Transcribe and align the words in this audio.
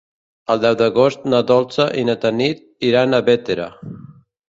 El 0.53 0.63
deu 0.63 0.77
d'agost 0.79 1.27
na 1.35 1.43
Dolça 1.53 1.87
i 2.01 2.07
na 2.09 2.17
Tanit 2.25 2.67
iran 2.91 3.15
a 3.15 3.25
Bétera. 3.33 3.73